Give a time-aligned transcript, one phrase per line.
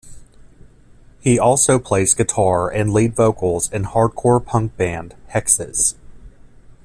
[1.19, 5.93] He also plays guitar and lead vocals in hardcore punk band, Hexes.